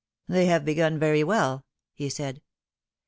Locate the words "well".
1.23-1.63